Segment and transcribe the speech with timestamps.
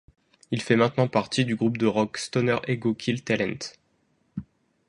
[0.49, 3.73] Il fait maintenant partie du groupe de rock stoner Ego Kill Talent.